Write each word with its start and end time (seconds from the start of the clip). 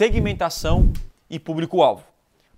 segmentação 0.00 0.90
e 1.28 1.38
público-alvo. 1.38 2.02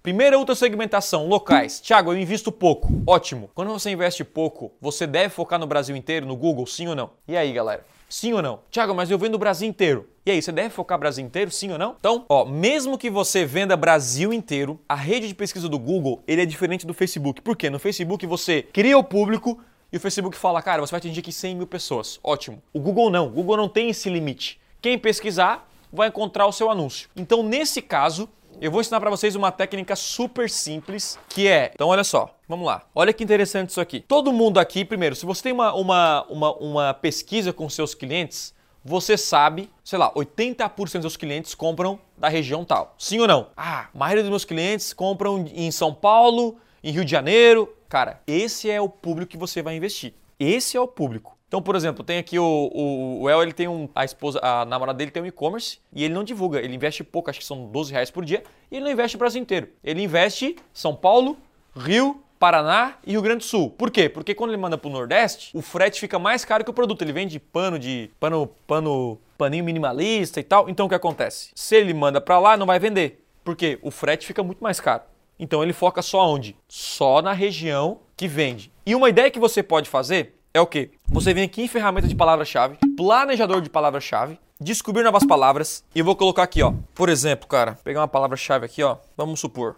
Primeira 0.00 0.38
outra 0.38 0.54
segmentação, 0.54 1.26
locais. 1.26 1.80
Tiago, 1.80 2.12
eu 2.12 2.16
invisto 2.16 2.52
pouco. 2.52 3.02
Ótimo. 3.04 3.50
Quando 3.52 3.72
você 3.72 3.90
investe 3.90 4.22
pouco, 4.22 4.70
você 4.80 5.08
deve 5.08 5.30
focar 5.30 5.58
no 5.58 5.66
Brasil 5.66 5.96
inteiro, 5.96 6.24
no 6.24 6.36
Google, 6.36 6.64
sim 6.68 6.86
ou 6.86 6.94
não? 6.94 7.10
E 7.26 7.36
aí, 7.36 7.52
galera? 7.52 7.84
Sim 8.08 8.32
ou 8.32 8.40
não? 8.40 8.60
Tiago, 8.70 8.94
mas 8.94 9.10
eu 9.10 9.18
vendo 9.18 9.34
o 9.34 9.38
Brasil 9.38 9.68
inteiro. 9.68 10.08
E 10.24 10.30
aí, 10.30 10.40
você 10.40 10.52
deve 10.52 10.70
focar 10.70 10.96
Brasil 10.96 11.26
inteiro, 11.26 11.50
sim 11.50 11.72
ou 11.72 11.78
não? 11.78 11.96
Então, 11.98 12.24
ó, 12.28 12.44
mesmo 12.44 12.96
que 12.96 13.10
você 13.10 13.44
venda 13.44 13.76
Brasil 13.76 14.32
inteiro, 14.32 14.78
a 14.88 14.94
rede 14.94 15.26
de 15.26 15.34
pesquisa 15.34 15.68
do 15.68 15.80
Google, 15.80 16.22
ele 16.28 16.42
é 16.42 16.46
diferente 16.46 16.86
do 16.86 16.94
Facebook. 16.94 17.42
Por 17.42 17.56
quê? 17.56 17.68
No 17.68 17.80
Facebook 17.80 18.24
você 18.24 18.62
cria 18.62 18.96
o 18.96 19.02
público 19.02 19.58
e 19.92 19.96
o 19.96 20.00
Facebook 20.00 20.36
fala, 20.36 20.62
cara, 20.62 20.80
você 20.80 20.92
vai 20.92 20.98
atingir 20.98 21.18
aqui 21.18 21.32
100 21.32 21.56
mil 21.56 21.66
pessoas. 21.66 22.20
Ótimo. 22.22 22.62
O 22.72 22.78
Google 22.78 23.10
não. 23.10 23.26
O 23.26 23.30
Google 23.30 23.56
não 23.56 23.68
tem 23.68 23.90
esse 23.90 24.08
limite. 24.08 24.60
Quem 24.80 24.96
pesquisar 24.96 25.71
vai 25.92 26.08
encontrar 26.08 26.46
o 26.46 26.52
seu 26.52 26.70
anúncio. 26.70 27.08
Então, 27.14 27.42
nesse 27.42 27.82
caso, 27.82 28.28
eu 28.60 28.70
vou 28.70 28.80
ensinar 28.80 29.00
para 29.00 29.10
vocês 29.10 29.34
uma 29.34 29.50
técnica 29.50 29.96
super 29.96 30.48
simples 30.48 31.18
que 31.28 31.48
é. 31.48 31.70
Então, 31.74 31.88
olha 31.88 32.04
só, 32.04 32.34
vamos 32.48 32.66
lá. 32.66 32.82
Olha 32.94 33.12
que 33.12 33.24
interessante 33.24 33.70
isso 33.70 33.80
aqui. 33.80 34.00
Todo 34.00 34.32
mundo 34.32 34.58
aqui, 34.58 34.84
primeiro, 34.84 35.14
se 35.16 35.26
você 35.26 35.42
tem 35.42 35.52
uma, 35.52 35.74
uma, 35.74 36.22
uma, 36.28 36.52
uma 36.56 36.94
pesquisa 36.94 37.52
com 37.52 37.68
seus 37.68 37.94
clientes, 37.94 38.54
você 38.84 39.16
sabe, 39.16 39.70
sei 39.84 39.98
lá, 39.98 40.12
80% 40.12 41.00
dos 41.00 41.16
clientes 41.16 41.54
compram 41.54 41.98
da 42.16 42.28
região 42.28 42.64
tal. 42.64 42.94
Sim 42.98 43.20
ou 43.20 43.28
não? 43.28 43.48
Ah, 43.56 43.88
a 43.94 43.98
maioria 43.98 44.22
dos 44.22 44.30
meus 44.30 44.44
clientes 44.44 44.92
compram 44.92 45.44
em 45.54 45.70
São 45.70 45.94
Paulo, 45.94 46.56
em 46.82 46.90
Rio 46.90 47.04
de 47.04 47.10
Janeiro. 47.10 47.72
Cara, 47.88 48.20
esse 48.26 48.70
é 48.70 48.80
o 48.80 48.88
público 48.88 49.30
que 49.30 49.36
você 49.36 49.62
vai 49.62 49.76
investir. 49.76 50.14
Esse 50.42 50.76
é 50.76 50.80
o 50.80 50.88
público. 50.88 51.38
Então, 51.46 51.62
por 51.62 51.76
exemplo, 51.76 52.02
tem 52.02 52.18
aqui 52.18 52.36
o, 52.36 52.70
o, 52.74 53.20
o 53.22 53.30
El, 53.30 53.42
ele 53.42 53.52
tem 53.52 53.68
um, 53.68 53.88
a 53.94 54.04
esposa, 54.04 54.40
a 54.42 54.64
namorada 54.64 54.96
dele 54.96 55.12
tem 55.12 55.22
um 55.22 55.26
e-commerce 55.26 55.78
e 55.92 56.02
ele 56.02 56.12
não 56.12 56.24
divulga, 56.24 56.58
ele 56.58 56.74
investe 56.74 57.04
pouco, 57.04 57.30
acho 57.30 57.38
que 57.38 57.44
são 57.44 57.66
12 57.66 57.92
reais 57.92 58.10
por 58.10 58.24
dia, 58.24 58.42
e 58.68 58.76
ele 58.76 58.84
não 58.86 58.90
investe 58.90 59.14
o 59.14 59.18
Brasil 59.20 59.40
inteiro. 59.40 59.68
Ele 59.84 60.02
investe 60.02 60.56
São 60.72 60.96
Paulo, 60.96 61.36
Rio, 61.76 62.20
Paraná 62.40 62.96
e 63.06 63.12
Rio 63.12 63.22
Grande 63.22 63.38
do 63.38 63.44
Sul. 63.44 63.70
Por 63.70 63.88
quê? 63.88 64.08
Porque 64.08 64.34
quando 64.34 64.50
ele 64.50 64.60
manda 64.60 64.76
para 64.76 64.88
o 64.88 64.92
Nordeste, 64.92 65.56
o 65.56 65.62
frete 65.62 66.00
fica 66.00 66.18
mais 66.18 66.44
caro 66.44 66.64
que 66.64 66.70
o 66.70 66.74
produto. 66.74 67.02
Ele 67.02 67.12
vende 67.12 67.38
pano 67.38 67.78
de 67.78 68.10
pano, 68.18 68.48
pano, 68.66 69.20
paninho 69.38 69.62
minimalista 69.62 70.40
e 70.40 70.42
tal. 70.42 70.68
Então 70.68 70.86
o 70.86 70.88
que 70.88 70.94
acontece? 70.96 71.50
Se 71.54 71.76
ele 71.76 71.94
manda 71.94 72.20
para 72.20 72.40
lá, 72.40 72.56
não 72.56 72.66
vai 72.66 72.80
vender. 72.80 73.24
Por 73.44 73.54
quê? 73.54 73.78
O 73.80 73.92
frete 73.92 74.26
fica 74.26 74.42
muito 74.42 74.60
mais 74.60 74.80
caro. 74.80 75.02
Então 75.38 75.62
ele 75.62 75.72
foca 75.72 76.02
só 76.02 76.26
onde? 76.28 76.56
Só 76.66 77.22
na 77.22 77.32
região 77.32 78.00
que 78.16 78.26
vende. 78.26 78.72
E 78.86 78.94
uma 78.94 79.08
ideia 79.08 79.30
que 79.30 79.38
você 79.38 79.62
pode 79.62 79.88
fazer 79.88 80.34
é 80.54 80.60
o 80.60 80.66
quê? 80.66 80.90
Você 81.08 81.32
vem 81.32 81.44
aqui 81.44 81.62
em 81.62 81.68
ferramenta 81.68 82.06
de 82.06 82.14
palavra-chave, 82.14 82.76
planejador 82.96 83.60
de 83.62 83.70
palavra-chave, 83.70 84.38
descobrir 84.60 85.02
novas 85.02 85.24
palavras 85.24 85.82
e 85.94 85.98
eu 85.98 86.04
vou 86.04 86.14
colocar 86.14 86.42
aqui, 86.42 86.62
ó. 86.62 86.74
Por 86.94 87.08
exemplo, 87.08 87.48
cara, 87.48 87.78
pegar 87.82 88.00
uma 88.00 88.08
palavra-chave 88.08 88.66
aqui, 88.66 88.82
ó. 88.82 88.98
Vamos 89.16 89.40
supor. 89.40 89.76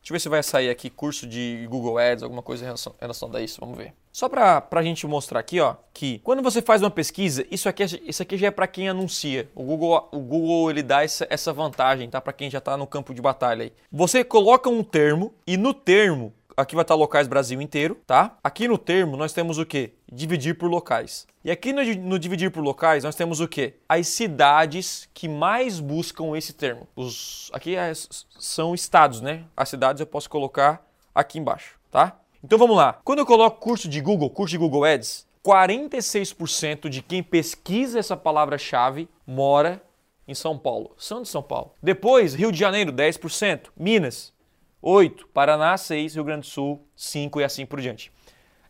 Deixa 0.00 0.12
eu 0.12 0.14
ver 0.14 0.20
se 0.20 0.28
vai 0.28 0.42
sair 0.42 0.70
aqui 0.70 0.88
curso 0.88 1.26
de 1.26 1.66
Google 1.68 1.98
Ads, 1.98 2.22
alguma 2.22 2.42
coisa 2.42 2.64
em 2.64 2.66
relação, 2.66 3.30
a 3.34 3.40
isso, 3.40 3.60
vamos 3.60 3.76
ver. 3.76 3.92
Só 4.10 4.28
para 4.28 4.66
a 4.70 4.82
gente 4.82 5.06
mostrar 5.06 5.38
aqui, 5.38 5.60
ó, 5.60 5.76
que 5.92 6.18
quando 6.20 6.42
você 6.42 6.62
faz 6.62 6.82
uma 6.82 6.90
pesquisa, 6.90 7.46
isso 7.50 7.68
aqui, 7.68 7.82
é, 7.82 7.86
isso 8.04 8.22
aqui 8.22 8.36
já 8.36 8.48
é 8.48 8.50
para 8.50 8.66
quem 8.66 8.88
anuncia. 8.88 9.48
O 9.54 9.62
Google, 9.62 10.08
o 10.10 10.18
Google 10.18 10.70
ele 10.70 10.82
dá 10.82 11.04
essa, 11.04 11.26
essa 11.30 11.52
vantagem, 11.52 12.08
tá? 12.08 12.20
Para 12.20 12.32
quem 12.32 12.50
já 12.50 12.58
está 12.58 12.76
no 12.76 12.86
campo 12.86 13.12
de 13.12 13.20
batalha 13.20 13.64
aí. 13.64 13.72
Você 13.92 14.24
coloca 14.24 14.70
um 14.70 14.82
termo 14.82 15.34
e 15.46 15.56
no 15.56 15.74
termo 15.74 16.32
aqui 16.58 16.74
vai 16.74 16.82
estar 16.82 16.94
locais 16.94 17.28
Brasil 17.28 17.62
inteiro, 17.62 17.96
tá? 18.06 18.36
Aqui 18.42 18.66
no 18.66 18.76
termo 18.76 19.16
nós 19.16 19.32
temos 19.32 19.58
o 19.58 19.64
que? 19.64 19.92
Dividir 20.10 20.58
por 20.58 20.68
locais. 20.68 21.26
E 21.44 21.50
aqui 21.50 21.72
no, 21.72 21.82
no, 21.82 22.18
dividir 22.18 22.50
por 22.50 22.62
locais 22.62 23.04
nós 23.04 23.14
temos 23.14 23.40
o 23.40 23.46
que? 23.46 23.74
As 23.88 24.08
cidades 24.08 25.08
que 25.14 25.28
mais 25.28 25.78
buscam 25.78 26.36
esse 26.36 26.52
termo. 26.52 26.88
Os, 26.96 27.50
aqui 27.52 27.76
é, 27.76 27.92
são 28.38 28.74
estados, 28.74 29.20
né? 29.20 29.44
As 29.56 29.68
cidades 29.68 30.00
eu 30.00 30.06
posso 30.06 30.28
colocar 30.28 30.84
aqui 31.14 31.38
embaixo, 31.38 31.78
tá? 31.90 32.18
Então 32.42 32.58
vamos 32.58 32.76
lá. 32.76 32.98
Quando 33.04 33.20
eu 33.20 33.26
coloco 33.26 33.60
curso 33.60 33.88
de 33.88 34.00
Google, 34.00 34.28
curso 34.30 34.50
de 34.50 34.58
Google 34.58 34.84
Ads, 34.84 35.26
46% 35.44 36.88
de 36.88 37.02
quem 37.02 37.22
pesquisa 37.22 37.98
essa 37.98 38.16
palavra-chave 38.16 39.08
mora 39.26 39.82
em 40.26 40.34
São 40.34 40.58
Paulo. 40.58 40.90
São 40.98 41.22
de 41.22 41.28
São 41.28 41.42
Paulo. 41.42 41.72
Depois, 41.82 42.34
Rio 42.34 42.52
de 42.52 42.58
Janeiro, 42.58 42.92
10%. 42.92 43.68
Minas, 43.76 44.32
8, 44.80 45.26
Paraná 45.28 45.76
6, 45.76 46.14
Rio 46.14 46.24
Grande 46.24 46.42
do 46.42 46.46
Sul 46.46 46.86
5 46.96 47.40
e 47.40 47.44
assim 47.44 47.66
por 47.66 47.80
diante. 47.80 48.12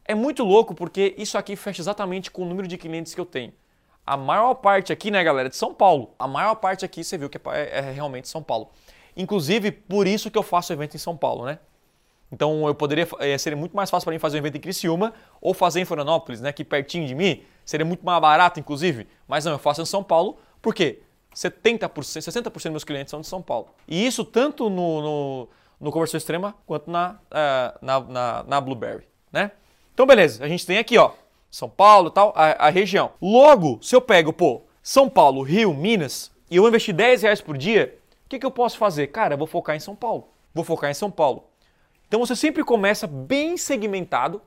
É 0.04 0.14
muito 0.14 0.42
louco 0.42 0.74
porque 0.74 1.14
isso 1.18 1.36
aqui 1.36 1.54
fecha 1.54 1.82
exatamente 1.82 2.30
com 2.30 2.42
o 2.42 2.46
número 2.46 2.66
de 2.66 2.78
clientes 2.78 3.14
que 3.14 3.20
eu 3.20 3.26
tenho. 3.26 3.52
A 4.06 4.16
maior 4.16 4.54
parte 4.54 4.90
aqui, 4.90 5.10
né, 5.10 5.22
galera, 5.22 5.48
é 5.48 5.50
de 5.50 5.56
São 5.56 5.74
Paulo. 5.74 6.14
A 6.18 6.26
maior 6.26 6.54
parte 6.54 6.84
aqui 6.84 7.04
você 7.04 7.18
viu 7.18 7.28
que 7.28 7.38
é, 7.50 7.78
é 7.78 7.80
realmente 7.92 8.26
São 8.26 8.42
Paulo. 8.42 8.70
Inclusive, 9.14 9.70
por 9.70 10.06
isso 10.06 10.30
que 10.30 10.38
eu 10.38 10.42
faço 10.42 10.72
evento 10.72 10.94
em 10.94 10.98
São 10.98 11.16
Paulo, 11.16 11.44
né? 11.44 11.58
Então 12.30 12.66
eu 12.66 12.74
poderia 12.74 13.06
é, 13.20 13.36
seria 13.36 13.56
muito 13.56 13.74
mais 13.76 13.90
fácil 13.90 14.04
para 14.04 14.12
mim 14.12 14.18
fazer 14.18 14.36
um 14.36 14.40
evento 14.40 14.56
em 14.56 14.60
Criciúma 14.60 15.14
ou 15.40 15.54
fazer 15.54 15.80
em 15.80 15.84
Florianópolis, 15.84 16.40
né, 16.40 16.50
aqui 16.50 16.62
pertinho 16.62 17.06
de 17.06 17.14
mim, 17.14 17.42
seria 17.64 17.86
muito 17.86 18.04
mais 18.04 18.20
barato 18.20 18.60
inclusive, 18.60 19.06
mas 19.26 19.44
não, 19.44 19.52
eu 19.52 19.58
faço 19.58 19.80
em 19.80 19.86
São 19.86 20.02
Paulo, 20.02 20.38
porque 20.60 21.00
70%, 21.34 21.90
60% 21.90 22.52
dos 22.52 22.64
meus 22.66 22.84
clientes 22.84 23.10
são 23.10 23.20
de 23.20 23.26
São 23.26 23.40
Paulo. 23.40 23.68
E 23.86 24.06
isso 24.06 24.24
tanto 24.24 24.68
no, 24.68 25.02
no 25.02 25.48
no 25.80 25.92
conversão 25.92 26.18
extrema 26.18 26.54
quanto 26.66 26.90
na, 26.90 27.12
uh, 27.12 27.78
na, 27.80 28.00
na, 28.00 28.42
na, 28.42 28.60
Blueberry, 28.60 29.06
né? 29.32 29.52
Então, 29.94 30.06
beleza, 30.06 30.44
a 30.44 30.48
gente 30.48 30.66
tem 30.66 30.78
aqui, 30.78 30.98
ó, 30.98 31.12
São 31.50 31.68
Paulo 31.68 32.10
tal, 32.10 32.32
a, 32.36 32.66
a, 32.66 32.70
região. 32.70 33.12
Logo, 33.20 33.78
se 33.82 33.94
eu 33.94 34.00
pego, 34.00 34.32
pô, 34.32 34.62
São 34.82 35.08
Paulo, 35.08 35.42
Rio, 35.42 35.72
Minas, 35.74 36.30
e 36.50 36.56
eu 36.56 36.66
investir 36.66 36.94
10 36.94 37.22
reais 37.22 37.40
por 37.40 37.56
dia, 37.56 37.98
o 38.24 38.28
que, 38.28 38.38
que 38.38 38.46
eu 38.46 38.50
posso 38.50 38.78
fazer? 38.78 39.08
Cara, 39.08 39.34
eu 39.34 39.38
vou 39.38 39.46
focar 39.46 39.76
em 39.76 39.80
São 39.80 39.94
Paulo. 39.96 40.28
Vou 40.54 40.64
focar 40.64 40.90
em 40.90 40.94
São 40.94 41.10
Paulo. 41.10 41.44
Então, 42.06 42.20
você 42.20 42.34
sempre 42.34 42.64
começa 42.64 43.06
bem 43.06 43.56
segmentado 43.56 44.40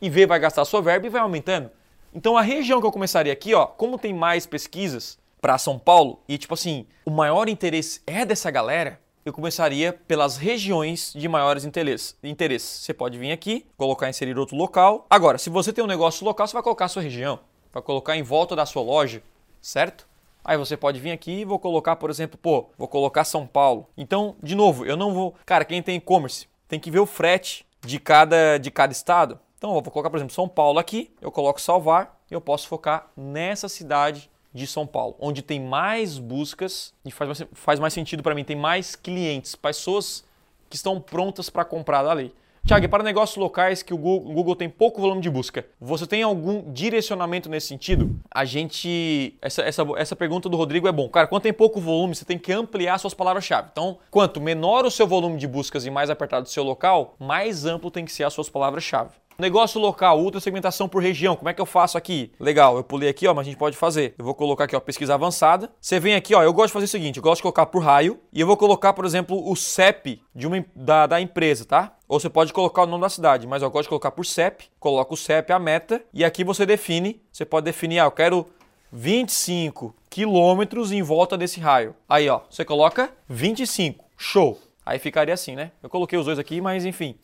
e 0.00 0.10
vê, 0.10 0.26
vai 0.26 0.38
gastar 0.38 0.64
sua 0.64 0.82
verba 0.82 1.06
e 1.06 1.10
vai 1.10 1.20
aumentando. 1.20 1.70
Então, 2.12 2.36
a 2.36 2.42
região 2.42 2.80
que 2.80 2.86
eu 2.86 2.92
começaria 2.92 3.32
aqui, 3.32 3.54
ó, 3.54 3.66
como 3.66 3.98
tem 3.98 4.12
mais 4.12 4.46
pesquisas 4.46 5.18
para 5.40 5.58
São 5.58 5.78
Paulo, 5.78 6.22
e 6.28 6.38
tipo 6.38 6.54
assim, 6.54 6.86
o 7.04 7.10
maior 7.10 7.48
interesse 7.48 8.00
é 8.06 8.24
dessa 8.24 8.50
galera, 8.50 9.00
eu 9.24 9.32
começaria 9.32 9.92
pelas 9.92 10.36
regiões 10.36 11.12
de 11.14 11.26
maiores 11.28 11.64
interesses. 11.64 12.82
Você 12.82 12.92
pode 12.92 13.16
vir 13.16 13.32
aqui, 13.32 13.66
colocar 13.76 14.10
inserir 14.10 14.38
outro 14.38 14.54
local. 14.54 15.06
Agora, 15.08 15.38
se 15.38 15.48
você 15.48 15.72
tem 15.72 15.82
um 15.82 15.86
negócio 15.86 16.24
local, 16.26 16.46
você 16.46 16.52
vai 16.52 16.62
colocar 16.62 16.84
a 16.84 16.88
sua 16.88 17.02
região, 17.02 17.40
vai 17.72 17.82
colocar 17.82 18.16
em 18.16 18.22
volta 18.22 18.54
da 18.54 18.66
sua 18.66 18.82
loja, 18.82 19.22
certo? 19.62 20.06
Aí 20.44 20.58
você 20.58 20.76
pode 20.76 21.00
vir 21.00 21.10
aqui 21.10 21.40
e 21.40 21.44
vou 21.44 21.58
colocar, 21.58 21.96
por 21.96 22.10
exemplo, 22.10 22.36
pô, 22.36 22.66
vou 22.76 22.86
colocar 22.86 23.24
São 23.24 23.46
Paulo. 23.46 23.88
Então, 23.96 24.36
de 24.42 24.54
novo, 24.54 24.84
eu 24.84 24.94
não 24.94 25.14
vou. 25.14 25.34
Cara, 25.46 25.64
quem 25.64 25.82
tem 25.82 25.96
e-commerce 25.96 26.46
tem 26.68 26.78
que 26.78 26.90
ver 26.90 26.98
o 26.98 27.06
frete 27.06 27.64
de 27.80 27.98
cada, 27.98 28.58
de 28.58 28.70
cada 28.70 28.92
estado. 28.92 29.40
Então, 29.56 29.74
eu 29.74 29.80
vou 29.80 29.90
colocar, 29.90 30.10
por 30.10 30.18
exemplo, 30.18 30.34
São 30.34 30.46
Paulo 30.46 30.78
aqui, 30.78 31.10
eu 31.22 31.32
coloco 31.32 31.58
salvar, 31.58 32.20
eu 32.30 32.42
posso 32.42 32.68
focar 32.68 33.10
nessa 33.16 33.70
cidade 33.70 34.30
de 34.54 34.66
São 34.66 34.86
Paulo, 34.86 35.16
onde 35.18 35.42
tem 35.42 35.60
mais 35.60 36.16
buscas 36.16 36.94
e 37.04 37.10
faz 37.10 37.28
mais, 37.28 37.50
faz 37.52 37.80
mais 37.80 37.92
sentido 37.92 38.22
para 38.22 38.34
mim, 38.34 38.44
tem 38.44 38.56
mais 38.56 38.94
clientes, 38.94 39.56
pessoas 39.56 40.24
que 40.70 40.76
estão 40.76 41.00
prontas 41.00 41.50
para 41.50 41.64
comprar 41.64 42.04
da 42.04 42.12
lei. 42.12 42.32
Tiago, 42.66 42.88
para 42.88 43.02
negócios 43.02 43.36
locais 43.36 43.82
que 43.82 43.92
o 43.92 43.98
Google, 43.98 44.30
o 44.30 44.32
Google, 44.32 44.56
tem 44.56 44.70
pouco 44.70 44.98
volume 44.98 45.20
de 45.20 45.28
busca, 45.28 45.66
você 45.78 46.06
tem 46.06 46.22
algum 46.22 46.72
direcionamento 46.72 47.46
nesse 47.46 47.66
sentido? 47.66 48.18
A 48.30 48.46
gente. 48.46 49.36
Essa, 49.42 49.60
essa, 49.60 49.84
essa 49.98 50.16
pergunta 50.16 50.48
do 50.48 50.56
Rodrigo 50.56 50.88
é 50.88 50.92
bom. 50.92 51.06
Cara, 51.10 51.26
quando 51.26 51.42
tem 51.42 51.52
pouco 51.52 51.78
volume, 51.78 52.14
você 52.14 52.24
tem 52.24 52.38
que 52.38 52.50
ampliar 52.50 52.96
suas 52.96 53.12
palavras-chave. 53.12 53.68
Então, 53.70 53.98
quanto 54.10 54.40
menor 54.40 54.86
o 54.86 54.90
seu 54.90 55.06
volume 55.06 55.36
de 55.36 55.46
buscas 55.46 55.84
e 55.84 55.90
mais 55.90 56.08
apertado 56.08 56.46
o 56.46 56.48
seu 56.48 56.64
local, 56.64 57.16
mais 57.18 57.66
amplo 57.66 57.90
tem 57.90 58.02
que 58.02 58.12
ser 58.12 58.24
as 58.24 58.32
suas 58.32 58.48
palavras-chave. 58.48 59.10
Negócio 59.36 59.80
local, 59.80 60.20
ultra 60.20 60.40
segmentação 60.40 60.88
por 60.88 61.02
região, 61.02 61.34
como 61.34 61.48
é 61.48 61.54
que 61.54 61.60
eu 61.60 61.66
faço 61.66 61.98
aqui? 61.98 62.30
Legal, 62.38 62.76
eu 62.76 62.84
pulei 62.84 63.08
aqui, 63.08 63.26
ó, 63.26 63.34
mas 63.34 63.46
a 63.46 63.50
gente 63.50 63.58
pode 63.58 63.76
fazer. 63.76 64.14
Eu 64.16 64.24
vou 64.24 64.34
colocar 64.34 64.64
aqui, 64.64 64.76
ó, 64.76 64.80
pesquisa 64.80 65.14
avançada. 65.14 65.72
Você 65.80 65.98
vem 65.98 66.14
aqui, 66.14 66.34
ó, 66.34 66.42
eu 66.42 66.52
gosto 66.52 66.68
de 66.68 66.72
fazer 66.74 66.84
o 66.84 66.88
seguinte, 66.88 67.16
eu 67.16 67.22
gosto 67.22 67.38
de 67.38 67.42
colocar 67.42 67.66
por 67.66 67.82
raio 67.82 68.20
e 68.32 68.40
eu 68.40 68.46
vou 68.46 68.56
colocar, 68.56 68.92
por 68.92 69.04
exemplo, 69.04 69.50
o 69.50 69.56
CEP 69.56 70.22
de 70.32 70.46
uma, 70.46 70.64
da, 70.74 71.06
da 71.06 71.20
empresa, 71.20 71.64
tá? 71.64 71.96
Ou 72.06 72.20
você 72.20 72.30
pode 72.30 72.52
colocar 72.52 72.82
o 72.82 72.86
nome 72.86 73.02
da 73.02 73.08
cidade, 73.08 73.46
mas 73.46 73.62
eu 73.62 73.70
gosto 73.70 73.84
de 73.84 73.88
colocar 73.88 74.12
por 74.12 74.24
CEP, 74.24 74.66
coloca 74.78 75.12
o 75.12 75.16
CEP, 75.16 75.52
a 75.52 75.58
meta, 75.58 76.00
e 76.12 76.24
aqui 76.24 76.44
você 76.44 76.64
define, 76.64 77.20
você 77.32 77.44
pode 77.44 77.64
definir, 77.64 77.98
ah, 77.98 78.04
eu 78.04 78.12
quero 78.12 78.46
25 78.92 79.92
quilômetros 80.08 80.92
em 80.92 81.02
volta 81.02 81.36
desse 81.36 81.58
raio. 81.58 81.96
Aí, 82.08 82.28
ó, 82.28 82.42
você 82.48 82.64
coloca 82.64 83.10
25, 83.28 84.04
show. 84.16 84.60
Aí 84.86 85.00
ficaria 85.00 85.34
assim, 85.34 85.56
né? 85.56 85.72
Eu 85.82 85.90
coloquei 85.90 86.16
os 86.16 86.26
dois 86.26 86.38
aqui, 86.38 86.60
mas 86.60 86.84
enfim, 86.84 87.16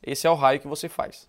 esse 0.00 0.26
é 0.26 0.30
o 0.30 0.34
raio 0.34 0.60
que 0.60 0.68
você 0.68 0.88
faz. 0.88 1.28